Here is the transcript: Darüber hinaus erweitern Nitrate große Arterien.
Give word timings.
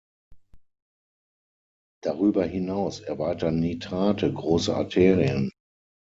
Darüber 2.01 2.43
hinaus 2.43 3.01
erweitern 3.01 3.59
Nitrate 3.59 4.33
große 4.33 4.75
Arterien. 4.75 5.51